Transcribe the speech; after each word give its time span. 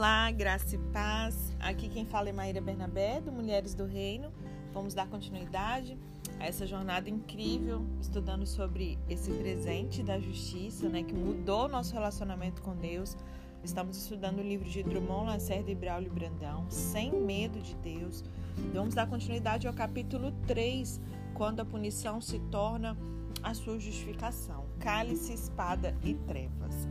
Olá, 0.00 0.30
graça 0.30 0.76
e 0.76 0.78
paz. 0.78 1.54
Aqui 1.60 1.86
quem 1.86 2.06
fala 2.06 2.30
é 2.30 2.32
Maíra 2.32 2.58
Bernabé, 2.58 3.20
do 3.20 3.30
Mulheres 3.30 3.74
do 3.74 3.84
Reino. 3.84 4.32
Vamos 4.72 4.94
dar 4.94 5.06
continuidade 5.06 5.98
a 6.38 6.46
essa 6.46 6.66
jornada 6.66 7.10
incrível, 7.10 7.84
estudando 8.00 8.46
sobre 8.46 8.98
esse 9.10 9.30
presente 9.30 10.02
da 10.02 10.18
justiça, 10.18 10.88
né, 10.88 11.02
que 11.02 11.12
mudou 11.12 11.68
nosso 11.68 11.92
relacionamento 11.92 12.62
com 12.62 12.74
Deus. 12.74 13.14
Estamos 13.62 13.98
estudando 13.98 14.38
o 14.38 14.42
livro 14.42 14.66
de 14.66 14.82
Drummond, 14.82 15.26
Lacerda 15.26 15.70
e 15.70 15.74
Braulio 15.74 16.10
Brandão, 16.10 16.64
Sem 16.70 17.12
Medo 17.12 17.60
de 17.60 17.74
Deus. 17.74 18.24
Vamos 18.72 18.94
dar 18.94 19.06
continuidade 19.06 19.68
ao 19.68 19.74
capítulo 19.74 20.32
3, 20.46 20.98
quando 21.34 21.60
a 21.60 21.64
punição 21.66 22.22
se 22.22 22.38
torna 22.50 22.96
a 23.42 23.52
sua 23.52 23.78
justificação. 23.78 24.64
Cálice, 24.78 25.34
espada 25.34 25.94
e 26.02 26.14
trevas. 26.14 26.88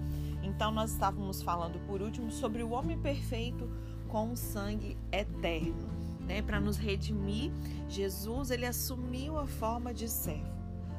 Então, 0.49 0.71
nós 0.71 0.91
estávamos 0.91 1.41
falando 1.41 1.79
por 1.85 2.01
último 2.01 2.31
sobre 2.31 2.63
o 2.63 2.71
homem 2.71 2.97
perfeito 2.97 3.69
com 4.07 4.31
o 4.31 4.35
sangue 4.35 4.97
eterno. 5.11 5.87
Né? 6.27 6.41
Para 6.41 6.59
nos 6.59 6.77
redimir, 6.77 7.51
Jesus 7.87 8.51
ele 8.51 8.65
assumiu 8.65 9.37
a 9.37 9.45
forma 9.45 9.93
de 9.93 10.09
servo, 10.09 10.51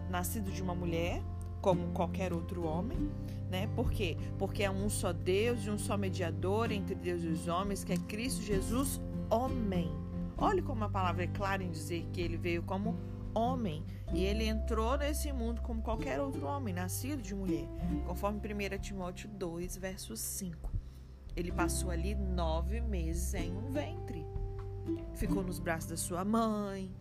nascido 0.08 0.50
de 0.50 0.62
uma 0.62 0.74
mulher, 0.74 1.20
como 1.60 1.92
qualquer 1.92 2.32
outro 2.32 2.64
homem, 2.64 3.10
né? 3.50 3.68
Por 3.76 3.90
quê? 3.90 4.16
Porque 4.38 4.62
é 4.62 4.70
um 4.70 4.88
só 4.88 5.12
Deus 5.12 5.66
e 5.66 5.70
um 5.70 5.78
só 5.78 5.96
mediador 5.96 6.72
entre 6.72 6.94
Deus 6.94 7.22
e 7.22 7.28
os 7.28 7.48
homens, 7.48 7.84
que 7.84 7.92
é 7.92 7.96
Cristo 7.96 8.42
Jesus, 8.42 9.00
homem. 9.28 9.90
Olhe 10.38 10.62
como 10.62 10.84
a 10.84 10.88
palavra 10.88 11.24
é 11.24 11.26
clara 11.26 11.62
em 11.62 11.70
dizer 11.70 12.06
que 12.12 12.20
ele 12.20 12.38
veio 12.38 12.62
como 12.62 12.90
homem 12.90 13.19
e 14.12 14.24
ele 14.24 14.44
entrou 14.44 14.96
nesse 14.98 15.32
mundo 15.32 15.60
como 15.62 15.82
qualquer 15.82 16.20
outro 16.20 16.46
homem, 16.46 16.74
nascido 16.74 17.22
de 17.22 17.34
mulher, 17.34 17.68
conforme 18.06 18.38
1 18.38 18.78
Timóteo 18.78 19.28
2, 19.28 19.76
verso 19.76 20.16
5. 20.16 20.70
Ele 21.36 21.52
passou 21.52 21.90
ali 21.90 22.14
nove 22.14 22.80
meses 22.80 23.32
em 23.34 23.56
um 23.56 23.70
ventre. 23.70 24.26
Ficou 25.14 25.42
nos 25.44 25.60
braços 25.60 25.90
da 25.90 25.96
sua 25.96 26.24
mãe, 26.24 26.92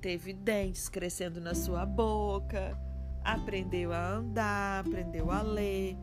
teve 0.00 0.32
dentes 0.32 0.88
crescendo 0.88 1.40
na 1.40 1.54
sua 1.54 1.86
boca, 1.86 2.76
aprendeu 3.22 3.92
a 3.92 4.14
andar, 4.14 4.84
aprendeu 4.84 5.30
a 5.30 5.40
ler, 5.40 5.96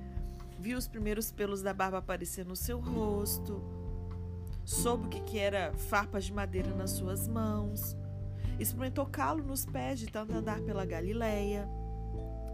viu 0.57 0.77
os 0.77 0.87
primeiros 0.87 1.29
pelos 1.29 1.61
da 1.61 1.73
barba 1.73 1.97
aparecer 1.97 2.45
no 2.45 2.55
seu 2.55 2.79
rosto, 2.79 3.61
soube 4.63 5.07
o 5.07 5.09
que 5.09 5.37
era 5.37 5.73
farpas 5.73 6.23
de 6.23 6.31
madeira 6.31 6.73
nas 6.73 6.91
suas 6.91 7.27
mãos 7.27 7.97
experimentou 8.59 9.05
calo 9.05 9.43
nos 9.43 9.65
pés 9.65 9.99
de 9.99 10.07
tanto 10.07 10.33
andar 10.33 10.61
pela 10.61 10.85
Galileia, 10.85 11.67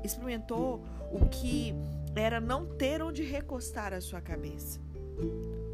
experimentou 0.04 0.84
o 1.12 1.28
que 1.28 1.74
era 2.16 2.40
não 2.40 2.66
ter 2.66 3.02
onde 3.02 3.24
recostar 3.24 3.94
a 3.94 4.02
sua 4.02 4.22
cabeça. 4.22 4.80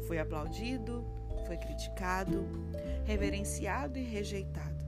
Foi 0.06 0.18
aplaudido, 0.18 1.04
foi 1.46 1.56
criticado, 1.56 2.46
reverenciado 3.04 3.98
e 3.98 4.02
rejeitado. 4.02 4.84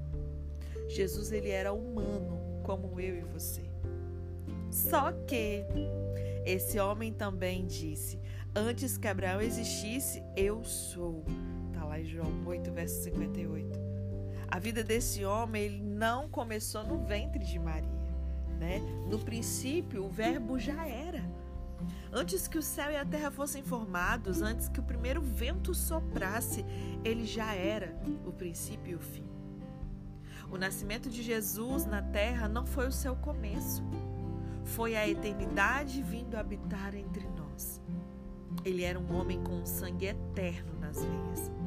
Jesus 0.89 1.33
ele 1.33 1.50
era 1.50 1.73
humano, 1.73 2.62
como 2.64 2.98
eu 3.00 3.17
e 3.17 3.23
você. 3.23 3.62
Só 4.70 5.12
que 5.27 5.64
esse 6.45 6.78
homem 6.78 7.12
também 7.12 7.67
disse: 7.67 8.19
Antes 8.55 8.97
que 8.97 9.06
Abraão 9.06 9.41
existisse, 9.41 10.23
eu 10.36 10.64
sou. 10.64 11.25
Está 11.69 11.84
lá 11.84 12.00
em 12.00 12.05
João 12.05 12.33
8, 12.47 12.73
verso 12.73 13.02
58. 13.05 13.88
A 14.51 14.59
vida 14.59 14.83
desse 14.83 15.25
homem 15.25 15.63
ele 15.63 15.83
não 15.83 16.29
começou 16.29 16.83
no 16.83 16.99
ventre 17.05 17.45
de 17.45 17.59
Maria, 17.59 17.89
né? 18.59 18.81
No 19.09 19.19
princípio, 19.19 20.05
o 20.05 20.09
verbo 20.09 20.59
já 20.59 20.87
era. 20.87 21.23
Antes 22.11 22.49
que 22.49 22.57
o 22.57 22.63
céu 22.63 22.91
e 22.91 22.97
a 22.97 23.05
terra 23.05 23.31
fossem 23.31 23.63
formados, 23.63 24.41
antes 24.41 24.69
que 24.69 24.81
o 24.81 24.83
primeiro 24.83 25.21
vento 25.21 25.75
soprasse, 25.75 26.64
ele 27.05 27.27
já 27.27 27.55
era 27.55 27.95
o 28.27 28.33
princípio 28.33 28.92
e 28.92 28.95
o 28.95 29.01
fim. 29.01 29.27
O 30.51 30.57
nascimento 30.57 31.11
de 31.11 31.23
Jesus 31.23 31.85
na 31.85 32.01
terra 32.01 32.48
não 32.48 32.64
foi 32.64 32.89
o 32.89 32.92
seu 32.92 33.14
começo, 33.14 33.85
foi 34.64 34.97
a 34.97 35.07
eternidade 35.07 36.03
vindo 36.03 36.37
habitar 36.37 36.95
entre 36.95 37.29
nós. 37.29 37.83
Ele 38.64 38.83
era 38.83 38.98
um 38.98 39.14
homem 39.14 39.42
com 39.42 39.64
sangue 39.67 40.07
eterno 40.07 40.73
nas 40.81 41.05
veias. 41.05 41.58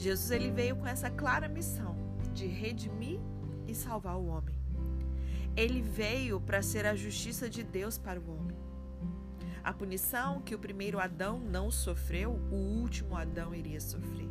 Jesus 0.00 0.30
ele 0.30 0.50
veio 0.50 0.76
com 0.76 0.86
essa 0.86 1.10
clara 1.10 1.46
missão 1.46 1.94
de 2.32 2.46
redimir 2.46 3.20
e 3.68 3.74
salvar 3.74 4.16
o 4.16 4.28
homem. 4.28 4.54
Ele 5.54 5.82
veio 5.82 6.40
para 6.40 6.62
ser 6.62 6.86
a 6.86 6.94
justiça 6.94 7.50
de 7.50 7.62
Deus 7.62 7.98
para 7.98 8.18
o 8.18 8.30
homem. 8.30 8.56
A 9.62 9.74
punição 9.74 10.40
que 10.40 10.54
o 10.54 10.58
primeiro 10.58 10.98
Adão 10.98 11.38
não 11.38 11.70
sofreu, 11.70 12.30
o 12.50 12.54
último 12.80 13.14
Adão 13.14 13.54
iria 13.54 13.78
sofrer. 13.78 14.30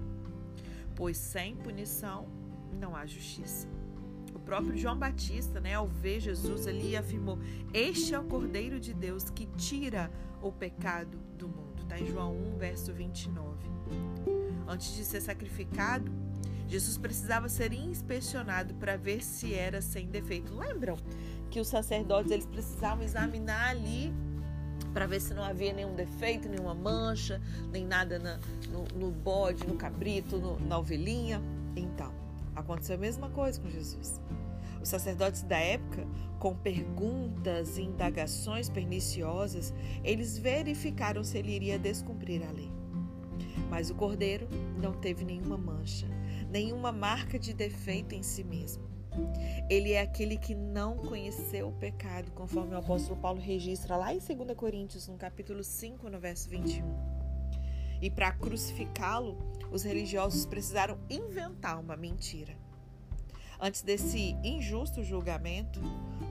Pois 0.96 1.18
sem 1.18 1.56
punição 1.56 2.28
não 2.74 2.96
há 2.96 3.06
justiça. 3.06 3.68
O 4.34 4.40
próprio 4.40 4.76
João 4.76 4.98
Batista, 4.98 5.60
né, 5.60 5.76
ao 5.76 5.86
ver 5.86 6.20
Jesus 6.20 6.66
ali, 6.66 6.98
afirmou: 6.98 7.38
Este 7.72 8.16
é 8.16 8.20
o 8.20 8.24
Cordeiro 8.24 8.80
de 8.80 8.92
Deus 8.92 9.30
que 9.30 9.46
tira 9.46 10.12
o 10.42 10.52
pecado 10.52 11.20
do 11.38 11.48
mundo. 11.48 11.84
Está 11.84 12.00
em 12.00 12.08
João 12.08 12.36
1, 12.56 12.58
verso 12.58 12.92
29. 12.92 13.70
Antes 14.70 14.96
de 14.96 15.04
ser 15.04 15.20
sacrificado, 15.20 16.12
Jesus 16.68 16.96
precisava 16.96 17.50
ser 17.50 17.74
inspecionado 17.74 18.76
para 18.76 18.96
ver 18.96 19.24
se 19.24 19.56
era 19.56 19.82
sem 19.82 20.06
defeito. 20.06 20.54
Lembram 20.56 20.96
que 21.50 21.60
os 21.60 21.68
sacerdotes 21.68 22.32
eles 22.32 22.46
precisavam 22.46 23.04
examinar 23.04 23.70
ali 23.70 24.14
para 24.94 25.08
ver 25.08 25.20
se 25.22 25.34
não 25.34 25.44
havia 25.44 25.74
nenhum 25.74 25.96
defeito, 25.96 26.48
nenhuma 26.48 26.76
mancha, 26.76 27.42
nem 27.72 27.84
nada 27.84 28.20
na, 28.20 28.40
no, 28.72 28.84
no, 28.96 29.12
bode, 29.12 29.66
no 29.66 29.76
cabrito, 29.76 30.38
no, 30.38 30.60
na 30.60 30.78
ovelhinha? 30.78 31.42
Então, 31.76 32.14
aconteceu 32.56 32.96
a 32.96 33.00
mesma 33.00 33.28
coisa 33.30 33.60
com 33.60 33.72
Jesus. 33.72 34.22
Os 34.80 34.88
sacerdotes 34.88 35.42
da 35.42 35.58
época, 35.58 36.06
com 36.38 36.56
perguntas 36.56 37.80
e 37.80 37.82
indagações 37.82 38.70
perniciosas, 38.70 39.74
eles 40.04 40.38
verificaram 40.38 41.24
se 41.24 41.40
ele 41.40 41.52
iria 41.54 41.80
descumprir 41.80 42.48
a 42.48 42.52
lei. 42.52 42.72
Mas 43.70 43.90
o 43.90 43.96
cordeiro 43.96 44.48
não 44.82 44.94
teve 44.94 45.24
nenhuma 45.24 45.58
mancha, 45.58 46.08
nenhuma 46.50 46.92
marca 46.92 47.38
de 47.38 47.54
defeito 47.54 48.16
em 48.16 48.24
si 48.24 48.44
mesmo. 48.44 48.90
Ele 49.70 49.92
é 49.92 50.02
aquele 50.02 50.38
que 50.38 50.56
não 50.56 50.98
conheceu 50.98 51.68
o 51.68 51.74
pecado, 51.74 52.32
conforme 52.32 52.74
o 52.74 52.78
apóstolo 52.78 53.20
Paulo 53.20 53.40
registra 53.40 53.96
lá 53.96 54.14
em 54.14 54.20
2 54.20 54.56
Coríntios, 54.56 55.08
no 55.08 55.18
capítulo 55.18 55.64
5, 55.64 56.10
no 56.10 56.20
verso 56.20 56.50
21. 56.50 56.86
E 58.02 58.10
para 58.10 58.32
crucificá-lo, 58.32 59.38
os 59.72 59.84
religiosos 59.84 60.46
precisaram 60.46 60.98
inventar 61.10 61.80
uma 61.80 61.98
mentira. 61.98 62.56
Antes 63.60 63.82
desse 63.82 64.38
injusto 64.42 65.04
julgamento, 65.04 65.82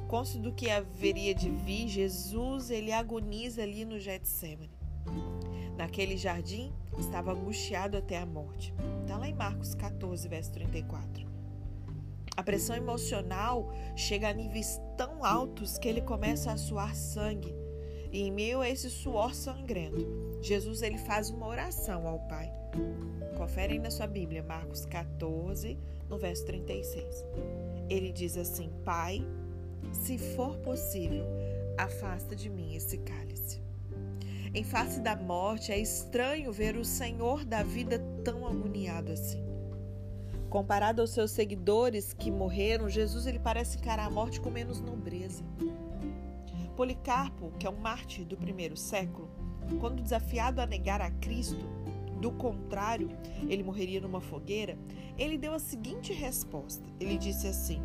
cônscio 0.08 0.40
do 0.40 0.52
que 0.52 0.70
haveria 0.70 1.34
de 1.34 1.50
vir, 1.50 1.86
Jesus 1.86 2.70
ele 2.70 2.90
agoniza 2.90 3.62
ali 3.62 3.84
no 3.84 3.98
Getsemane. 3.98 4.70
Naquele 5.78 6.16
jardim, 6.16 6.72
estava 6.98 7.32
angustiado 7.32 7.96
até 7.96 8.18
a 8.18 8.26
morte. 8.26 8.74
Está 9.02 9.16
lá 9.16 9.28
em 9.28 9.32
Marcos 9.32 9.76
14, 9.76 10.26
verso 10.26 10.50
34. 10.50 11.24
A 12.36 12.42
pressão 12.42 12.74
emocional 12.74 13.72
chega 13.94 14.28
a 14.28 14.32
níveis 14.32 14.80
tão 14.96 15.24
altos 15.24 15.78
que 15.78 15.88
ele 15.88 16.00
começa 16.00 16.50
a 16.50 16.56
suar 16.56 16.96
sangue. 16.96 17.54
E 18.10 18.22
em 18.22 18.32
meio 18.32 18.60
a 18.60 18.68
esse 18.68 18.90
suor 18.90 19.32
sangrento, 19.34 20.04
Jesus 20.42 20.82
ele 20.82 20.98
faz 20.98 21.30
uma 21.30 21.46
oração 21.46 22.08
ao 22.08 22.18
Pai. 22.26 22.50
Confere 23.36 23.74
aí 23.74 23.78
na 23.78 23.92
sua 23.92 24.08
Bíblia, 24.08 24.42
Marcos 24.42 24.84
14, 24.84 25.78
no 26.08 26.18
verso 26.18 26.44
36. 26.44 27.24
Ele 27.88 28.10
diz 28.10 28.36
assim: 28.36 28.72
Pai, 28.84 29.24
se 29.92 30.18
for 30.18 30.56
possível, 30.58 31.24
afasta 31.76 32.34
de 32.34 32.50
mim 32.50 32.74
esse 32.74 32.98
cálice. 32.98 33.67
Em 34.58 34.64
face 34.64 35.00
da 35.00 35.14
morte, 35.14 35.70
é 35.70 35.78
estranho 35.78 36.50
ver 36.50 36.76
o 36.76 36.84
Senhor 36.84 37.44
da 37.44 37.62
vida 37.62 38.00
tão 38.24 38.44
agoniado 38.44 39.12
assim. 39.12 39.40
Comparado 40.50 41.00
aos 41.00 41.10
seus 41.10 41.30
seguidores 41.30 42.12
que 42.12 42.28
morreram, 42.28 42.88
Jesus 42.88 43.26
ele 43.26 43.38
parece 43.38 43.78
encarar 43.78 44.06
a 44.06 44.10
morte 44.10 44.40
com 44.40 44.50
menos 44.50 44.80
nobreza. 44.80 45.44
Policarpo, 46.74 47.52
que 47.56 47.68
é 47.68 47.70
um 47.70 47.76
mártir 47.76 48.24
do 48.24 48.36
primeiro 48.36 48.76
século, 48.76 49.30
quando 49.78 50.02
desafiado 50.02 50.60
a 50.60 50.66
negar 50.66 51.00
a 51.00 51.12
Cristo, 51.12 51.64
do 52.20 52.32
contrário, 52.32 53.10
ele 53.48 53.62
morreria 53.62 54.00
numa 54.00 54.20
fogueira, 54.20 54.76
ele 55.16 55.38
deu 55.38 55.54
a 55.54 55.60
seguinte 55.60 56.12
resposta: 56.12 56.84
ele 56.98 57.16
disse 57.16 57.46
assim: 57.46 57.80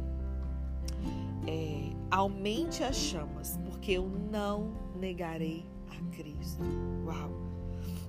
é, 1.48 1.94
Aumente 2.10 2.84
as 2.84 2.96
chamas, 2.96 3.60
porque 3.64 3.92
eu 3.92 4.10
não 4.10 4.74
negarei 5.00 5.72
Cristo. 6.12 6.64
Uau! 7.06 7.32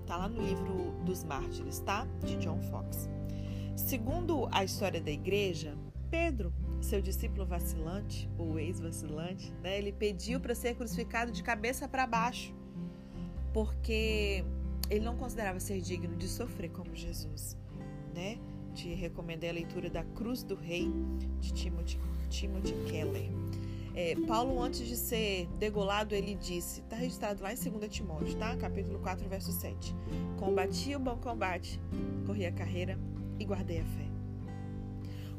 Tá 0.06 0.17
lá 0.17 0.29
no 0.29 0.43
livro 0.43 0.93
dos 1.05 1.25
Mártires, 1.25 1.81
tá? 1.81 2.06
De 2.25 2.37
John 2.37 2.61
Fox. 2.70 3.08
Segundo 3.76 4.49
a 4.52 4.62
história 4.62 5.00
da 5.00 5.11
igreja, 5.11 5.76
Pedro, 6.11 6.52
seu 6.81 7.00
discípulo 7.00 7.44
vacilante, 7.44 8.31
ou 8.38 8.58
ex-vacilante, 8.58 9.52
né, 9.62 9.79
ele 9.79 9.93
pediu 9.93 10.38
para 10.38 10.55
ser 10.55 10.76
crucificado 10.76 11.32
de 11.32 11.43
cabeça 11.43 11.88
para 11.88 12.06
baixo, 12.06 12.55
porque 13.52 14.44
ele 14.91 15.05
não 15.05 15.17
considerava 15.17 15.58
ser 15.58 15.81
digno 15.81 16.14
de 16.17 16.29
sofrer 16.29 16.70
como 16.70 16.94
Jesus, 16.94 17.56
né? 18.14 18.38
Te 18.75 18.93
recomendei 18.93 19.50
a 19.50 19.52
leitura 19.52 19.88
da 19.88 20.05
Cruz 20.05 20.43
do 20.43 20.55
Rei 20.55 20.91
de 21.41 21.52
Timothy, 21.52 21.99
Timothy 22.29 22.75
Keller. 22.91 23.31
É, 23.96 24.17
Paulo, 24.26 24.61
antes 24.61 24.88
de 24.88 24.96
ser 24.96 25.46
degolado, 25.56 26.17
ele 26.17 26.35
disse, 26.35 26.81
está 26.81 26.96
registrado 26.96 27.41
lá 27.41 27.52
em 27.52 27.56
2 27.56 27.88
Timóteo, 27.88 28.37
tá? 28.37 28.56
Capítulo 28.56 28.99
4, 28.99 29.29
verso 29.29 29.52
7. 29.52 29.94
Combati 30.37 30.96
o 30.96 30.99
bom 30.99 31.17
combate, 31.17 31.81
corri 32.26 32.44
a 32.44 32.50
carreira 32.50 32.99
e 33.38 33.44
guardei 33.44 33.81
a 33.81 33.85
fé. 33.85 34.05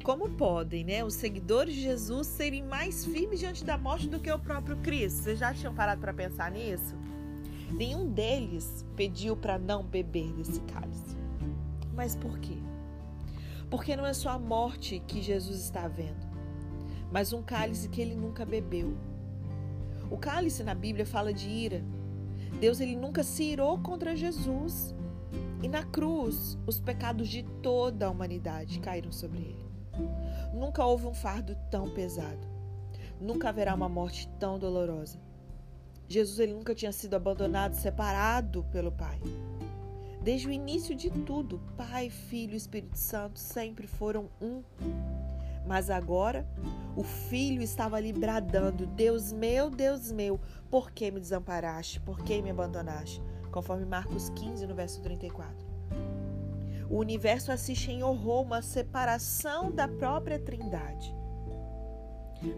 Como 0.05 0.29
podem, 0.29 0.85
né, 0.85 1.03
os 1.03 1.15
seguidores 1.15 1.75
de 1.75 1.81
Jesus 1.81 2.27
serem 2.27 2.63
mais 2.63 3.03
firmes 3.03 3.39
diante 3.39 3.65
da 3.65 3.77
morte 3.77 4.07
do 4.07 4.21
que 4.21 4.31
o 4.31 4.39
próprio 4.39 4.77
Cristo? 4.77 5.23
Vocês 5.23 5.39
já 5.39 5.53
tinham 5.53 5.73
parado 5.73 5.99
para 5.99 6.13
pensar 6.13 6.49
nisso? 6.49 6.95
Nenhum 7.73 8.09
deles 8.09 8.85
pediu 8.95 9.35
para 9.35 9.59
não 9.59 9.83
beber 9.83 10.31
desse 10.31 10.61
cálice. 10.61 11.17
Mas 11.93 12.15
por 12.15 12.39
quê? 12.39 12.57
Porque 13.69 13.97
não 13.97 14.05
é 14.05 14.13
só 14.13 14.29
a 14.29 14.39
morte 14.39 15.01
que 15.05 15.21
Jesus 15.21 15.59
está 15.59 15.89
vendo 15.89 16.24
mas 17.15 17.31
um 17.31 17.41
cálice 17.41 17.87
que 17.87 18.01
ele 18.01 18.13
nunca 18.13 18.43
bebeu. 18.43 18.93
O 20.11 20.17
cálice 20.17 20.65
na 20.65 20.75
Bíblia 20.75 21.05
fala 21.05 21.33
de 21.33 21.47
ira. 21.47 21.81
Deus 22.59 22.81
ele 22.81 22.93
nunca 22.93 23.23
se 23.23 23.41
irou 23.41 23.79
contra 23.79 24.17
Jesus. 24.17 24.93
E 25.63 25.69
na 25.69 25.81
cruz, 25.81 26.57
os 26.67 26.77
pecados 26.77 27.29
de 27.29 27.43
toda 27.63 28.05
a 28.05 28.09
humanidade 28.09 28.81
caíram 28.81 29.13
sobre 29.13 29.39
ele. 29.43 29.65
Nunca 30.53 30.83
houve 30.83 31.07
um 31.07 31.13
fardo 31.13 31.55
tão 31.71 31.89
pesado. 31.89 32.45
Nunca 33.21 33.47
haverá 33.47 33.73
uma 33.73 33.87
morte 33.87 34.27
tão 34.37 34.59
dolorosa. 34.59 35.17
Jesus 36.09 36.37
ele 36.39 36.53
nunca 36.53 36.75
tinha 36.75 36.91
sido 36.91 37.13
abandonado, 37.13 37.75
separado 37.75 38.65
pelo 38.73 38.91
Pai. 38.91 39.21
Desde 40.21 40.49
o 40.49 40.51
início 40.51 40.93
de 40.93 41.09
tudo, 41.09 41.61
Pai, 41.77 42.09
Filho 42.09 42.55
e 42.55 42.57
Espírito 42.57 42.97
Santo 42.97 43.39
sempre 43.39 43.87
foram 43.87 44.29
um. 44.41 44.61
Mas 45.65 45.89
agora 45.89 46.47
o 46.95 47.03
filho 47.03 47.61
estava 47.61 47.97
ali 47.97 48.13
bradando: 48.13 48.85
Deus 48.85 49.31
meu, 49.31 49.69
Deus 49.69 50.11
meu, 50.11 50.39
por 50.69 50.91
que 50.91 51.11
me 51.11 51.19
desamparaste? 51.19 51.99
Por 51.99 52.19
que 52.19 52.41
me 52.41 52.49
abandonaste? 52.49 53.21
Conforme 53.51 53.85
Marcos 53.85 54.29
15, 54.29 54.67
no 54.67 54.75
verso 54.75 55.01
34. 55.01 55.65
O 56.89 56.97
universo 56.97 57.51
assiste 57.51 57.91
em 57.91 58.03
horror 58.03 58.43
uma 58.43 58.61
separação 58.61 59.71
da 59.71 59.87
própria 59.87 60.39
Trindade. 60.39 61.15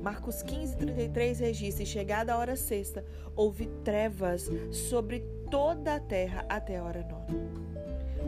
Marcos 0.02 0.44
15, 0.44 0.76
33 0.76 1.40
registra: 1.40 1.84
e 1.84 1.86
chegada 1.86 2.34
a 2.34 2.38
hora 2.38 2.56
sexta, 2.56 3.06
houve 3.36 3.68
trevas 3.84 4.50
sobre 4.72 5.20
toda 5.50 5.96
a 5.96 6.00
terra 6.00 6.46
até 6.50 6.78
a 6.78 6.84
hora 6.84 7.08
nona 7.08 7.67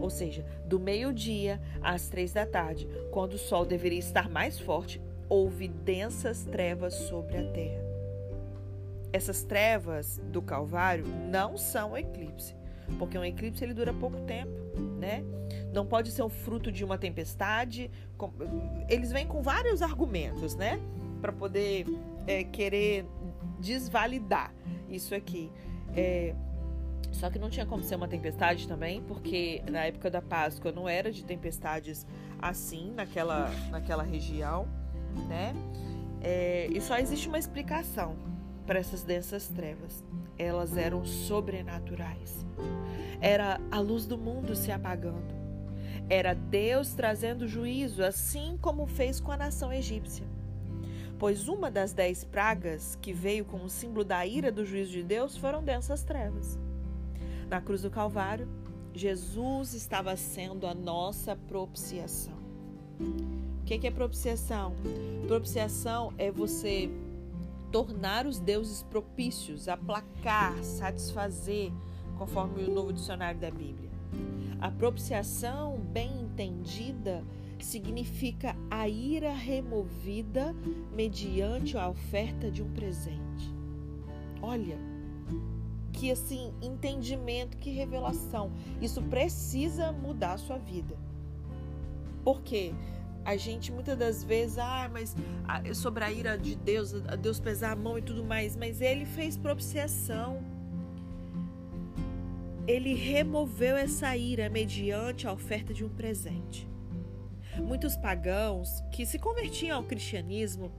ou 0.02 0.10
seja, 0.10 0.46
do 0.66 0.80
meio-dia 0.80 1.62
às 1.82 2.08
três 2.08 2.34
da 2.34 2.46
tarde, 2.46 2.88
quando 3.12 3.34
o 3.34 3.38
sol 3.38 3.66
deveria 3.66 4.00
estar 4.00 4.30
mais 4.30 4.60
forte, 4.60 5.02
houve 5.28 5.68
densas 5.68 6.44
trevas 6.44 6.94
sobre 6.94 7.38
a 7.38 7.52
terra. 7.52 7.84
Essas 9.12 9.44
trevas 9.44 10.22
do 10.26 10.42
Calvário 10.42 11.06
não 11.06 11.58
são 11.58 11.98
eclipse, 11.98 12.56
porque 12.98 13.18
um 13.18 13.24
eclipse 13.24 13.64
ele 13.64 13.74
dura 13.74 13.94
pouco 13.94 14.20
tempo, 14.22 14.52
né? 15.00 15.24
Não 15.74 15.86
pode 15.86 16.12
ser 16.12 16.22
o 16.24 16.30
fruto 16.30 16.72
de 16.72 16.84
uma 16.84 16.98
tempestade. 16.98 17.90
Eles 18.88 19.12
vêm 19.12 19.28
com 19.28 19.42
vários 19.42 19.82
argumentos, 19.82 20.56
né? 20.56 20.80
Para 21.22 21.32
poder 21.32 21.86
é, 22.28 22.44
querer 22.44 23.06
desvalidar 23.60 24.54
isso 24.90 25.14
aqui. 25.14 25.52
É, 25.96 26.36
só 27.12 27.30
que 27.30 27.38
não 27.38 27.50
tinha 27.50 27.66
como 27.66 27.84
ser 27.84 27.96
uma 27.96 28.08
tempestade 28.08 28.68
também, 28.68 29.02
porque 29.04 29.62
na 29.70 29.86
época 29.86 30.10
da 30.10 30.22
Páscoa 30.22 30.72
não 30.72 30.88
era 30.88 31.12
de 31.12 31.24
tempestades 31.24 32.06
assim 32.42 32.94
naquela, 32.96 33.52
naquela 33.70 34.04
região, 34.04 34.68
né? 35.28 35.54
É, 36.22 36.68
e 36.72 36.80
só 36.80 36.98
existe 36.98 37.28
uma 37.28 37.38
explicação 37.38 38.16
para 38.66 38.80
essas 38.80 39.04
densas 39.04 39.48
trevas. 39.48 40.04
Elas 40.38 40.78
eram 40.78 41.04
sobrenaturais. 41.04 42.46
Era 43.20 43.60
a 43.72 43.80
luz 43.80 44.06
do 44.06 44.18
mundo 44.18 44.56
se 44.56 44.72
apagando. 44.72 45.34
Era 46.10 46.34
Deus 46.34 46.94
trazendo 46.94 47.48
juízo, 47.48 48.04
assim 48.04 48.58
como 48.62 48.88
fez 48.88 49.20
com 49.20 49.32
a 49.32 49.38
nação 49.38 49.74
egípcia. 49.74 50.26
Pois 51.18 51.50
uma 51.50 51.70
das 51.70 51.92
dez 51.92 52.24
pragas 52.24 52.98
que 53.02 53.12
veio 53.12 53.44
como 53.44 53.70
símbolo 53.70 54.06
da 54.06 54.26
ira 54.26 54.52
do 54.52 54.66
juízo 54.66 54.92
de 54.92 55.04
Deus 55.04 55.36
foram 55.36 55.62
densas 55.62 56.04
trevas. 56.04 56.58
Na 57.50 57.60
cruz 57.60 57.82
do 57.82 57.90
Calvário, 57.90 58.48
Jesus 58.94 59.74
estava 59.74 60.16
sendo 60.16 60.68
a 60.68 60.76
nossa 60.76 61.36
propiciação. 61.36 62.38
O 63.00 63.64
que 63.64 63.88
é 63.88 63.92
propiciação? 63.92 64.76
Propiciação 65.28 66.14
é 66.20 66.30
você 66.32 66.92
tornar 67.72 68.28
os 68.28 68.40
deuses 68.40 68.84
propícios, 68.84 69.68
aplacar, 69.68 70.64
satisfazer, 70.64 71.72
conforme 72.20 72.66
o 72.66 72.72
novo 72.72 72.94
dicionário 72.94 73.40
da 73.40 73.50
Bíblia. 73.50 73.90
A 74.62 74.70
propiciação, 74.70 75.80
bem 75.80 76.22
entendida, 76.22 77.24
significa 77.60 78.56
a 78.70 78.88
ira 78.88 79.34
removida 79.34 80.56
mediante 80.94 81.76
a 81.78 81.90
oferta 81.90 82.52
de 82.52 82.62
um 82.62 82.72
presente. 82.74 83.54
Olha, 84.40 84.78
que 86.00 86.10
assim, 86.10 86.54
entendimento, 86.62 87.58
que 87.58 87.70
revelação. 87.72 88.54
Isso 88.82 89.02
precisa 89.04 89.92
mudar 89.92 90.34
a 90.34 90.38
sua 90.38 90.58
vida. 90.58 90.96
Por 92.24 92.42
quê? 92.42 92.74
A 93.26 93.36
gente 93.36 93.70
muitas 93.70 93.98
das 93.98 94.24
vezes, 94.24 94.58
ah, 94.58 94.90
mas 94.92 95.14
sobre 95.76 96.06
a 96.06 96.12
ira 96.12 96.38
de 96.38 96.56
Deus, 96.56 96.94
a 97.06 97.18
Deus 97.18 97.38
pesar 97.38 97.74
a 97.74 97.76
mão 97.76 97.98
e 97.98 98.02
tudo 98.02 98.24
mais, 98.24 98.56
mas 98.56 98.80
ele 98.80 99.06
fez 99.06 99.36
propiciação. 99.36 100.42
Ele 102.66 102.94
removeu 102.94 103.76
essa 103.76 104.16
ira 104.16 104.50
mediante 104.50 105.28
a 105.28 105.34
oferta 105.34 105.74
de 105.74 105.84
um 105.84 105.90
presente. 105.90 106.66
Muitos 107.58 107.98
pagãos 107.98 108.82
que 108.90 109.06
se 109.06 109.20
convertiam 109.20 109.80
ao 109.80 109.84
cristianismo, 109.84 110.72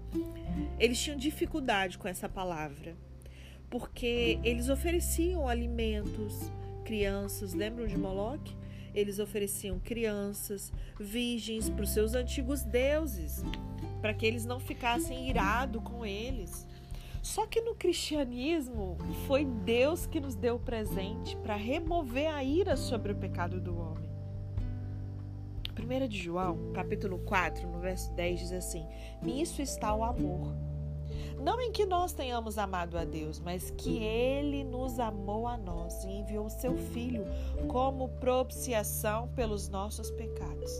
eles 0.78 0.98
tinham 0.98 1.18
dificuldade 1.18 1.98
com 1.98 2.08
essa 2.08 2.26
palavra 2.26 2.96
porque 3.70 4.40
eles 4.42 4.68
ofereciam 4.68 5.48
alimentos, 5.48 6.50
crianças, 6.84 7.54
lembram 7.54 7.86
de 7.86 7.96
Moloque? 7.96 8.58
Eles 8.92 9.20
ofereciam 9.20 9.78
crianças, 9.78 10.72
virgens 10.98 11.70
para 11.70 11.84
os 11.84 11.90
seus 11.90 12.14
antigos 12.14 12.64
deuses, 12.64 13.44
para 14.02 14.12
que 14.12 14.26
eles 14.26 14.44
não 14.44 14.58
ficassem 14.58 15.30
irados 15.30 15.80
com 15.84 16.04
eles. 16.04 16.66
Só 17.22 17.46
que 17.46 17.60
no 17.60 17.76
cristianismo 17.76 18.98
foi 19.28 19.44
Deus 19.44 20.06
que 20.06 20.18
nos 20.18 20.34
deu 20.34 20.56
o 20.56 20.60
presente 20.60 21.36
para 21.36 21.54
remover 21.54 22.34
a 22.34 22.42
ira 22.42 22.76
sobre 22.76 23.12
o 23.12 23.16
pecado 23.16 23.60
do 23.60 23.78
homem. 23.78 24.10
1 25.78 26.08
de 26.08 26.18
João, 26.18 26.72
capítulo 26.74 27.18
4, 27.20 27.68
no 27.68 27.78
verso 27.78 28.12
10 28.14 28.40
diz 28.40 28.52
assim: 28.52 28.84
Nisso 29.22 29.62
está 29.62 29.94
o 29.94 30.02
amor 30.02 30.69
não 31.40 31.60
em 31.60 31.72
que 31.72 31.86
nós 31.86 32.12
tenhamos 32.12 32.58
amado 32.58 32.98
a 32.98 33.04
Deus, 33.04 33.40
mas 33.40 33.70
que 33.70 33.98
Ele 33.98 34.62
nos 34.62 34.98
amou 34.98 35.46
a 35.46 35.56
nós 35.56 36.04
e 36.04 36.08
enviou 36.08 36.46
o 36.46 36.50
seu 36.50 36.76
Filho 36.76 37.24
como 37.68 38.08
propiciação 38.08 39.28
pelos 39.28 39.68
nossos 39.68 40.10
pecados. 40.10 40.70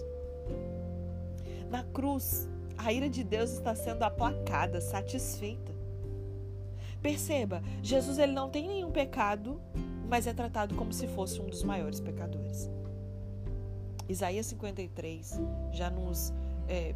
Na 1.70 1.84
cruz, 1.84 2.48
a 2.76 2.92
ira 2.92 3.08
de 3.08 3.22
Deus 3.22 3.52
está 3.52 3.74
sendo 3.74 4.02
aplacada, 4.02 4.80
satisfeita. 4.80 5.72
Perceba, 7.00 7.62
Jesus 7.82 8.18
ele 8.18 8.32
não 8.32 8.50
tem 8.50 8.66
nenhum 8.66 8.90
pecado, 8.90 9.60
mas 10.08 10.26
é 10.26 10.34
tratado 10.34 10.74
como 10.74 10.92
se 10.92 11.06
fosse 11.08 11.40
um 11.40 11.46
dos 11.46 11.62
maiores 11.62 12.00
pecadores. 12.00 12.68
Isaías 14.08 14.46
53 14.46 15.40
já 15.72 15.88
nos 15.88 16.32
é, 16.68 16.94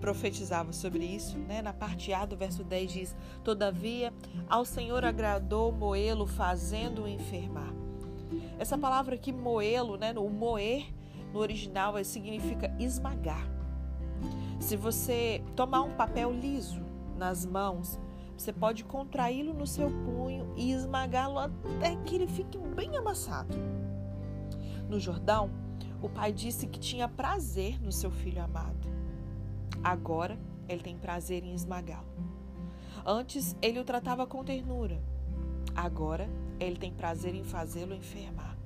profetizava 0.00 0.72
sobre 0.72 1.04
isso, 1.04 1.38
né? 1.38 1.62
Na 1.62 1.72
parte 1.72 2.12
A 2.12 2.24
do 2.24 2.36
verso 2.36 2.64
10 2.64 2.92
diz: 2.92 3.16
Todavia, 3.44 4.12
ao 4.48 4.64
Senhor 4.64 5.04
agradou 5.04 5.70
moê-lo, 5.70 6.26
fazendo-o 6.26 7.08
enfermar. 7.08 7.72
Essa 8.58 8.78
palavra 8.78 9.14
aqui, 9.14 9.32
moê-lo, 9.32 9.96
né? 9.96 10.12
O 10.16 10.28
moer 10.28 10.86
no 11.32 11.38
original 11.38 12.02
significa 12.04 12.74
esmagar. 12.78 13.46
Se 14.58 14.76
você 14.76 15.42
tomar 15.56 15.82
um 15.82 15.94
papel 15.94 16.32
liso 16.32 16.82
nas 17.16 17.46
mãos, 17.46 17.98
você 18.36 18.52
pode 18.52 18.84
contraí-lo 18.84 19.52
no 19.52 19.66
seu 19.66 19.90
punho 19.90 20.52
e 20.56 20.72
esmagá-lo 20.72 21.38
até 21.38 21.96
que 22.04 22.14
ele 22.14 22.26
fique 22.26 22.58
bem 22.58 22.96
amassado. 22.96 23.56
No 24.88 24.98
Jordão, 24.98 25.50
o 26.02 26.08
pai 26.08 26.32
disse 26.32 26.66
que 26.66 26.80
tinha 26.80 27.08
prazer 27.08 27.80
no 27.80 27.92
seu 27.92 28.10
filho 28.10 28.42
amado. 28.42 28.89
Agora 29.82 30.38
ele 30.68 30.82
tem 30.82 30.96
prazer 30.96 31.42
em 31.42 31.54
esmagá-lo. 31.54 32.08
Antes 33.04 33.56
ele 33.62 33.80
o 33.80 33.84
tratava 33.84 34.26
com 34.26 34.44
ternura. 34.44 35.00
Agora 35.74 36.28
ele 36.58 36.76
tem 36.76 36.92
prazer 36.92 37.34
em 37.34 37.44
fazê-lo 37.44 37.94
enfermar. 37.94 38.56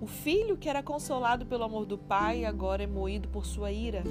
O 0.00 0.06
filho 0.06 0.56
que 0.56 0.68
era 0.68 0.82
consolado 0.82 1.46
pelo 1.46 1.64
amor 1.64 1.86
do 1.86 1.96
pai 1.96 2.44
agora 2.44 2.82
é 2.82 2.86
moído 2.86 3.28
por 3.28 3.46
sua 3.46 3.70
ira. 3.70 4.02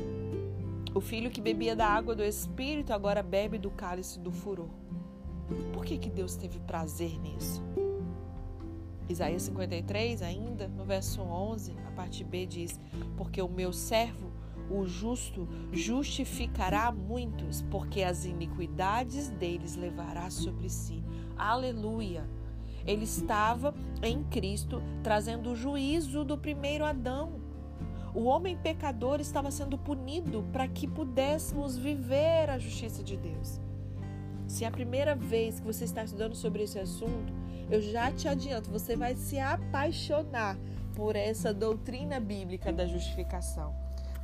O 0.96 1.02
filho 1.02 1.30
que 1.30 1.42
bebia 1.42 1.76
da 1.76 1.88
água 1.88 2.16
do 2.16 2.24
espírito 2.24 2.94
agora 2.94 3.22
bebe 3.22 3.58
do 3.58 3.70
cálice 3.70 4.20
do 4.20 4.32
furor. 4.32 4.70
Por 5.74 5.84
que, 5.84 5.98
que 5.98 6.10
Deus 6.10 6.36
teve 6.36 6.60
prazer 6.60 7.20
nisso? 7.20 7.62
Isaías 9.10 9.44
53, 9.44 10.22
ainda, 10.22 10.68
no 10.68 10.86
verso 10.86 11.22
11, 11.22 11.76
a 11.88 11.92
parte 11.92 12.24
B 12.24 12.46
diz: 12.46 12.80
Porque 13.18 13.42
o 13.42 13.50
meu 13.50 13.74
servo, 13.74 14.32
o 14.70 14.86
justo, 14.86 15.48
justificará 15.72 16.92
muitos, 16.92 17.62
porque 17.64 18.04
as 18.04 18.26
iniquidades 18.26 19.30
deles 19.30 19.76
levará 19.76 20.30
sobre 20.30 20.70
si. 20.70 21.04
Aleluia! 21.38 22.28
Ele 22.86 23.06
estava 23.06 23.74
em 24.02 24.24
Cristo 24.26 24.82
trazendo 25.02 25.52
o 25.52 25.56
juízo 25.56 26.24
do 26.24 26.38
primeiro 26.38 26.84
Adão. 26.84 27.42
O 28.14 28.26
homem 28.26 28.58
pecador 28.58 29.20
estava 29.20 29.50
sendo 29.50 29.78
punido 29.78 30.44
para 30.52 30.68
que 30.68 30.88
pudéssemos 30.88 31.78
viver 31.78 32.50
a 32.50 32.60
justiça 32.60 33.04
de 33.04 33.18
Deus. 33.18 33.60
Se 34.48 34.66
é 34.66 34.68
a 34.68 34.72
primeira 34.72 35.16
vez 35.16 35.60
que 35.60 35.66
você 35.66 35.86
está 35.86 36.04
estudando 36.04 36.36
sobre 36.36 36.64
esse 36.64 36.78
assunto, 36.78 37.34
eu 37.72 37.82
já 37.82 38.12
te 38.12 38.28
adianto, 38.28 38.70
você 38.70 38.96
vai 38.96 39.16
se 39.16 39.40
apaixonar 39.40 40.58
por 40.96 41.16
essa 41.16 41.54
doutrina 41.54 42.20
bíblica 42.20 42.72
da 42.72 42.86
justificação. 42.86 43.74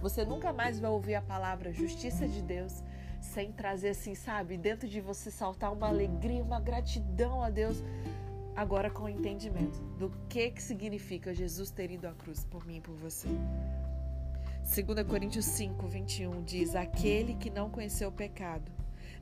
Você 0.01 0.23
nunca 0.23 0.53
mais 0.53 0.79
vai 0.79 0.89
ouvir 0.89 1.15
a 1.15 1.21
palavra 1.21 1.73
justiça 1.73 2.27
de 2.27 2.41
Deus 2.41 2.83
sem 3.21 3.51
trazer 3.51 3.89
assim, 3.89 4.15
sabe, 4.15 4.57
dentro 4.57 4.87
de 4.87 5.01
você 5.01 5.29
saltar 5.29 5.73
uma 5.73 5.87
alegria, 5.87 6.41
uma 6.41 6.59
gratidão 6.59 7.43
a 7.43 7.49
Deus, 7.49 7.83
agora 8.55 8.89
com 8.89 9.03
o 9.03 9.09
entendimento 9.09 9.79
do 9.97 10.09
que 10.29 10.51
que 10.51 10.63
significa 10.63 11.33
Jesus 11.33 11.69
ter 11.69 11.91
ido 11.91 12.07
à 12.07 12.13
cruz 12.13 12.45
por 12.45 12.65
mim 12.65 12.77
e 12.77 12.81
por 12.81 12.95
você. 12.95 13.27
2 14.63 15.07
Coríntios 15.07 15.45
5, 15.45 15.87
21 15.87 16.43
diz: 16.43 16.75
Aquele 16.75 17.35
que 17.35 17.49
não 17.49 17.69
conheceu 17.69 18.09
o 18.09 18.11
pecado, 18.11 18.71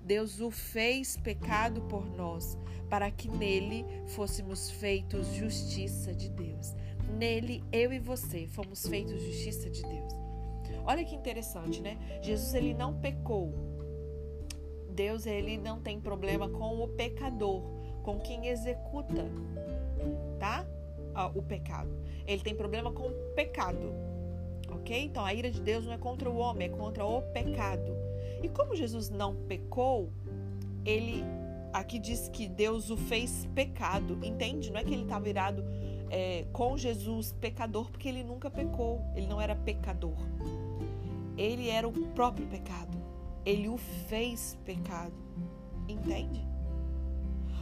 Deus 0.03 0.39
o 0.39 0.51
fez 0.51 1.17
pecado 1.17 1.81
por 1.83 2.05
nós, 2.15 2.57
para 2.89 3.09
que 3.09 3.29
nele 3.29 3.85
fôssemos 4.07 4.69
feitos 4.69 5.33
justiça 5.33 6.13
de 6.13 6.29
Deus. 6.29 6.75
Nele, 7.17 7.63
eu 7.71 7.93
e 7.93 7.99
você 7.99 8.47
fomos 8.47 8.85
feitos 8.85 9.21
justiça 9.21 9.69
de 9.69 9.81
Deus. 9.81 10.26
Olha 10.87 11.03
que 11.03 11.13
interessante, 11.13 11.81
né? 11.81 11.97
Jesus 12.21 12.53
ele 12.53 12.73
não 12.73 12.97
pecou. 12.97 13.53
Deus 14.89 15.25
ele 15.25 15.57
não 15.57 15.81
tem 15.81 15.99
problema 15.99 16.47
com 16.47 16.81
o 16.81 16.87
pecador, 16.87 17.61
com 18.03 18.17
quem 18.19 18.47
executa, 18.47 19.25
tá? 20.39 20.65
O 21.35 21.41
pecado. 21.41 21.89
Ele 22.25 22.41
tem 22.41 22.55
problema 22.55 22.89
com 22.91 23.09
o 23.09 23.11
pecado. 23.35 23.93
OK? 24.69 24.97
Então 25.03 25.25
a 25.25 25.33
ira 25.33 25.51
de 25.51 25.59
Deus 25.59 25.85
não 25.85 25.91
é 25.91 25.97
contra 25.97 26.29
o 26.29 26.37
homem, 26.37 26.67
é 26.67 26.69
contra 26.69 27.05
o 27.05 27.21
pecado. 27.33 27.93
E 28.41 28.47
como 28.47 28.73
Jesus 28.73 29.09
não 29.09 29.35
pecou, 29.35 30.09
ele 30.85 31.21
aqui 31.73 31.99
diz 31.99 32.29
que 32.29 32.47
Deus 32.47 32.89
o 32.89 32.95
fez 32.95 33.45
pecado, 33.53 34.17
entende? 34.23 34.71
Não 34.71 34.79
é 34.79 34.85
que 34.85 34.93
ele 34.93 35.03
está 35.03 35.19
virado 35.19 35.65
é, 36.09 36.45
com 36.51 36.77
Jesus 36.77 37.33
pecador, 37.33 37.89
porque 37.91 38.07
ele 38.07 38.23
nunca 38.23 38.49
pecou, 38.49 39.01
ele 39.15 39.27
não 39.27 39.39
era 39.41 39.55
pecador. 39.55 40.17
Ele 41.37 41.69
era 41.69 41.87
o 41.87 41.91
próprio 42.09 42.47
pecado, 42.47 42.97
ele 43.45 43.69
o 43.69 43.77
fez 43.77 44.57
pecado, 44.65 45.13
entende? 45.87 46.45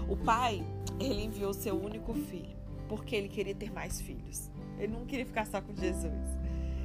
O 0.07 0.15
pai, 0.15 0.63
ele 0.99 1.23
enviou 1.23 1.53
seu 1.53 1.75
único 1.75 2.13
filho, 2.13 2.55
porque 2.87 3.15
ele 3.15 3.27
queria 3.27 3.55
ter 3.55 3.71
mais 3.71 3.99
filhos. 3.99 4.49
Ele 4.77 4.93
não 4.93 5.05
queria 5.05 5.25
ficar 5.25 5.45
só 5.45 5.61
com 5.61 5.75
Jesus. 5.75 6.13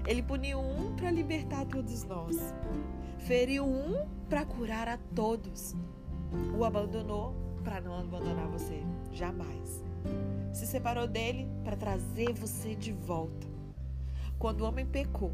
Ele 0.07 0.23
puniu 0.23 0.59
um 0.59 0.95
para 0.97 1.11
libertar 1.11 1.67
todos 1.67 2.05
nós. 2.05 2.37
Feriu 3.19 3.67
um 3.67 4.07
para 4.29 4.45
curar 4.45 4.89
a 4.89 4.99
todos. 5.15 5.75
O 6.59 6.65
abandonou 6.65 7.35
para 7.63 7.81
não 7.81 7.99
abandonar 7.99 8.49
você 8.49 8.83
jamais. 9.13 9.90
Se 10.53 10.67
separou 10.67 11.07
dele 11.07 11.49
para 11.65 11.77
trazer 11.77 12.33
você 12.33 12.75
de 12.75 12.93
volta. 12.93 13.47
Quando 14.39 14.63
o 14.63 14.65
homem 14.65 14.87
pecou, 14.87 15.33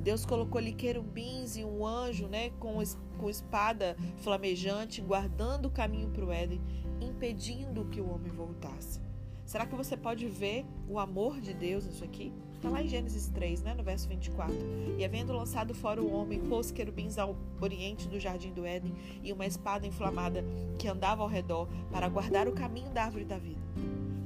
Deus 0.00 0.26
colocou-lhe 0.26 0.72
querubins 0.72 1.56
e 1.56 1.64
um 1.64 1.86
anjo, 1.86 2.26
né, 2.26 2.50
com, 2.58 2.82
com 3.18 3.30
espada 3.30 3.96
flamejante, 4.16 5.00
guardando 5.00 5.66
o 5.66 5.70
caminho 5.70 6.10
para 6.10 6.24
o 6.24 6.32
Éden, 6.32 6.60
impedindo 7.00 7.84
que 7.84 8.00
o 8.00 8.10
homem 8.12 8.32
voltasse. 8.32 9.00
Será 9.44 9.64
que 9.66 9.74
você 9.74 9.96
pode 9.96 10.26
ver 10.26 10.64
o 10.88 10.98
amor 10.98 11.40
de 11.40 11.54
Deus 11.54 11.86
nisso 11.86 12.04
aqui? 12.04 12.32
Está 12.54 12.68
lá 12.68 12.82
em 12.82 12.88
Gênesis 12.88 13.28
3, 13.28 13.62
né, 13.62 13.74
no 13.74 13.82
verso 13.82 14.08
24. 14.08 14.54
E 14.98 15.04
havendo 15.04 15.32
lançado 15.32 15.74
fora 15.74 16.00
o 16.00 16.12
homem, 16.12 16.40
pôs 16.40 16.70
querubins 16.70 17.18
ao 17.18 17.36
oriente 17.60 18.08
do 18.08 18.18
jardim 18.18 18.52
do 18.52 18.64
Éden 18.64 18.94
e 19.22 19.32
uma 19.32 19.46
espada 19.46 19.86
inflamada 19.86 20.44
que 20.78 20.88
andava 20.88 21.22
ao 21.22 21.28
redor 21.28 21.68
para 21.90 22.08
guardar 22.08 22.48
o 22.48 22.52
caminho 22.52 22.90
da 22.90 23.04
árvore 23.04 23.24
da 23.24 23.38
vida. 23.38 23.60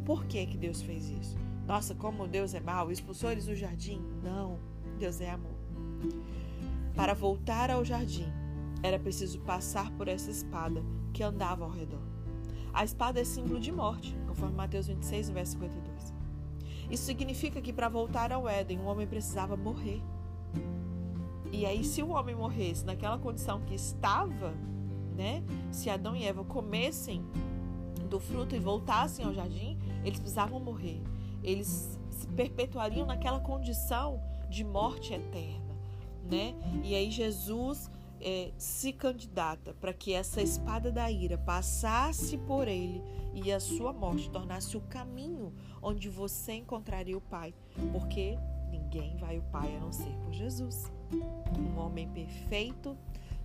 Por 0.06 0.24
que, 0.26 0.46
que 0.46 0.56
Deus 0.56 0.80
fez 0.80 1.10
isso? 1.10 1.36
Nossa, 1.66 1.92
como 1.92 2.28
Deus 2.28 2.54
é 2.54 2.60
mau, 2.60 2.92
expulsou 2.92 3.32
eles 3.32 3.46
do 3.46 3.56
jardim? 3.56 4.00
Não, 4.22 4.56
Deus 5.00 5.20
é 5.20 5.28
amor. 5.28 5.56
Para 6.94 7.12
voltar 7.12 7.72
ao 7.72 7.84
jardim, 7.84 8.32
era 8.84 9.00
preciso 9.00 9.40
passar 9.40 9.90
por 9.90 10.06
essa 10.06 10.30
espada 10.30 10.80
que 11.12 11.24
andava 11.24 11.64
ao 11.64 11.70
redor. 11.70 12.00
A 12.72 12.84
espada 12.84 13.20
é 13.20 13.24
símbolo 13.24 13.58
de 13.58 13.72
morte, 13.72 14.16
conforme 14.28 14.54
Mateus 14.54 14.86
26, 14.86 15.30
verso 15.30 15.52
52. 15.52 16.14
Isso 16.88 17.04
significa 17.04 17.60
que 17.60 17.72
para 17.72 17.88
voltar 17.88 18.30
ao 18.30 18.48
Éden, 18.48 18.78
o 18.78 18.84
homem 18.84 19.08
precisava 19.08 19.56
morrer. 19.56 20.00
E 21.50 21.66
aí, 21.66 21.82
se 21.82 22.00
o 22.00 22.10
homem 22.10 22.36
morresse 22.36 22.84
naquela 22.84 23.18
condição 23.18 23.60
que 23.62 23.74
estava, 23.74 24.54
né? 25.16 25.42
Se 25.72 25.90
Adão 25.90 26.14
e 26.14 26.24
Eva 26.24 26.44
comessem 26.44 27.24
do 28.08 28.20
fruto 28.20 28.54
e 28.54 28.60
voltassem 28.60 29.24
ao 29.24 29.34
jardim, 29.34 29.75
eles 30.06 30.20
precisavam 30.20 30.60
morrer. 30.60 31.02
Eles 31.42 31.98
se 32.10 32.26
perpetuariam 32.28 33.06
naquela 33.06 33.40
condição 33.40 34.22
de 34.48 34.62
morte 34.62 35.12
eterna, 35.12 35.76
né? 36.30 36.54
E 36.84 36.94
aí 36.94 37.10
Jesus 37.10 37.90
é, 38.20 38.52
se 38.56 38.92
candidata 38.92 39.74
para 39.74 39.92
que 39.92 40.12
essa 40.12 40.40
espada 40.40 40.92
da 40.92 41.10
ira 41.10 41.36
passasse 41.36 42.38
por 42.38 42.68
ele 42.68 43.02
e 43.34 43.52
a 43.52 43.58
sua 43.58 43.92
morte 43.92 44.30
tornasse 44.30 44.76
o 44.76 44.80
caminho 44.82 45.52
onde 45.82 46.08
você 46.08 46.54
encontraria 46.54 47.18
o 47.18 47.20
Pai, 47.20 47.52
porque 47.92 48.38
ninguém 48.70 49.16
vai 49.16 49.36
ao 49.36 49.42
Pai 49.42 49.76
a 49.76 49.80
não 49.80 49.92
ser 49.92 50.16
por 50.24 50.32
Jesus. 50.32 50.90
Um 51.58 51.78
homem 51.80 52.08
perfeito, 52.08 52.96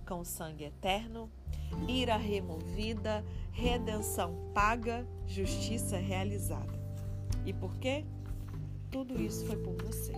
com 0.06 0.24
sangue 0.24 0.64
eterno, 0.64 1.30
ira 1.88 2.16
removida, 2.16 3.24
redenção 3.50 4.34
paga, 4.54 5.06
justiça 5.26 5.96
realizada. 5.96 6.80
E 7.44 7.52
por 7.52 7.76
quê? 7.76 8.04
Tudo 8.90 9.20
isso 9.20 9.46
foi 9.46 9.56
por 9.56 9.74
você. 9.82 10.12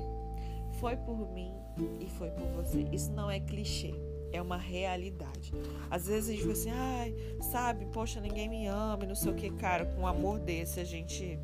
Foi 0.80 0.96
por 0.96 1.32
mim 1.32 1.52
e 2.00 2.08
foi 2.10 2.30
por 2.30 2.46
você. 2.48 2.82
Isso 2.92 3.12
não 3.12 3.30
é 3.30 3.40
clichê 3.40 3.94
é 4.36 4.42
uma 4.42 4.56
realidade. 4.56 5.52
Às 5.88 6.08
vezes 6.08 6.28
a 6.28 6.32
gente 6.32 6.40
fica 6.40 6.52
assim, 6.52 6.70
ai, 6.70 7.14
sabe, 7.40 7.86
poxa, 7.86 8.20
ninguém 8.20 8.48
me 8.48 8.66
ama, 8.66 9.06
não 9.06 9.14
sei 9.14 9.30
o 9.30 9.34
que, 9.34 9.48
cara, 9.50 9.86
com 9.86 10.02
um 10.02 10.06
amor 10.06 10.40
desse 10.40 10.80
a 10.80 10.84
gente. 10.84 11.38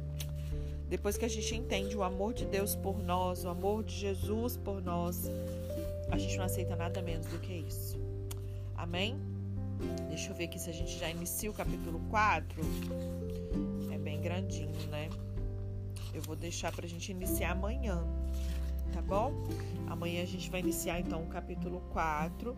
Depois 0.88 1.16
que 1.16 1.24
a 1.24 1.28
gente 1.28 1.54
entende 1.54 1.96
o 1.96 2.02
amor 2.02 2.34
de 2.34 2.44
Deus 2.44 2.74
por 2.74 3.00
nós, 3.00 3.44
o 3.44 3.48
amor 3.48 3.84
de 3.84 3.94
Jesus 3.94 4.56
por 4.56 4.82
nós, 4.82 5.30
a 6.10 6.18
gente 6.18 6.36
não 6.36 6.44
aceita 6.44 6.74
nada 6.74 7.00
menos 7.00 7.26
do 7.26 7.38
que 7.38 7.52
isso. 7.52 7.99
Amém? 8.90 9.16
Deixa 10.08 10.30
eu 10.30 10.34
ver 10.34 10.44
aqui 10.44 10.58
se 10.58 10.68
a 10.68 10.72
gente 10.72 10.98
já 10.98 11.08
inicia 11.08 11.48
o 11.48 11.54
capítulo 11.54 12.00
4. 12.10 12.60
É 13.92 13.96
bem 13.96 14.20
grandinho, 14.20 14.86
né? 14.88 15.08
Eu 16.12 16.22
vou 16.22 16.34
deixar 16.34 16.72
pra 16.72 16.88
gente 16.88 17.12
iniciar 17.12 17.52
amanhã 17.52 18.04
tá 18.90 19.00
bom? 19.00 19.32
Amanhã 19.86 20.22
a 20.22 20.26
gente 20.26 20.50
vai 20.50 20.60
iniciar 20.60 21.00
então 21.00 21.22
o 21.22 21.26
capítulo 21.26 21.80
4. 21.92 22.56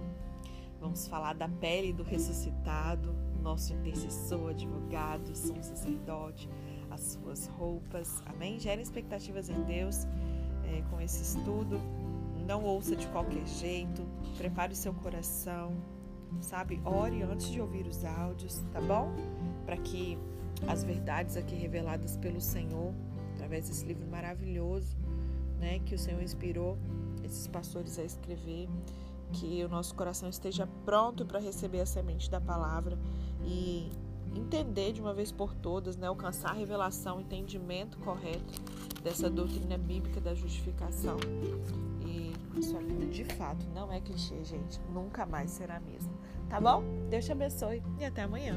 Vamos 0.81 1.07
falar 1.07 1.35
da 1.35 1.49
pele 1.49 1.93
do 1.93 2.03
ressuscitado, 2.03 3.15
nosso 3.41 3.73
intercessor, 3.73 4.51
advogado, 4.51 5.37
sumo 5.37 5.63
sacerdote, 5.63 6.49
as 6.91 7.01
suas 7.01 7.47
roupas. 7.47 8.23
Amém? 8.27 8.59
Gere 8.59 8.83
expectativas 8.83 9.49
em 9.49 9.63
Deus 9.63 10.07
é, 10.65 10.83
com 10.91 11.01
esse 11.01 11.23
estudo. 11.23 11.81
Não 12.47 12.65
ouça 12.65 12.97
de 12.97 13.07
qualquer 13.09 13.47
jeito. 13.47 14.03
Prepare 14.37 14.73
o 14.73 14.77
seu 14.77 14.93
coração, 14.93 15.77
sabe? 16.41 16.81
Ore 16.85 17.23
antes 17.23 17.49
de 17.49 17.61
ouvir 17.61 17.87
os 17.87 18.05
áudios, 18.05 18.63
tá 18.73 18.81
bom? 18.81 19.13
Para 19.65 19.77
que 19.77 20.19
as 20.67 20.85
verdades 20.85 21.37
aqui 21.37 21.55
reveladas 21.55 22.17
pelo 22.17 22.41
Senhor, 22.41 22.93
através 23.35 23.69
desse 23.69 23.85
livro 23.85 24.07
maravilhoso, 24.07 24.97
né, 25.59 25.79
que 25.81 25.95
o 25.95 25.99
Senhor 25.99 26.23
inspirou 26.23 26.77
esses 27.25 27.47
pastores 27.47 27.99
a 27.99 28.05
escrever, 28.05 28.69
que 29.33 29.65
o 29.65 29.69
nosso 29.69 29.95
coração 29.95 30.29
esteja 30.29 30.69
pronto 30.85 31.25
para 31.25 31.39
receber 31.39 31.81
a 31.81 31.87
semente 31.87 32.31
da 32.31 32.41
palavra 32.41 32.99
e 33.45 33.91
entender 34.35 34.93
de 34.93 35.01
uma 35.01 35.15
vez 35.15 35.31
por 35.31 35.55
todas, 35.55 35.97
né, 35.97 36.07
alcançar 36.07 36.51
a 36.51 36.55
revelação, 36.55 37.21
entendimento 37.21 37.99
correto 37.99 38.61
dessa 39.03 39.29
doutrina 39.29 39.79
bíblica 39.79 40.21
da 40.21 40.35
justificação. 40.35 41.17
A 42.57 42.63
sua 42.63 42.81
vida 42.81 43.07
de 43.07 43.25
fato 43.25 43.67
não 43.75 43.93
é 43.93 44.01
clichê, 44.01 44.43
gente. 44.45 44.81
Nunca 44.93 45.25
mais 45.25 45.51
será 45.51 45.77
a 45.77 45.81
mesma. 45.81 46.13
Tá 46.49 46.61
bom? 46.61 46.83
Deus 47.09 47.25
te 47.25 47.33
abençoe 47.33 47.83
e 47.99 48.05
até 48.05 48.23
amanhã. 48.23 48.57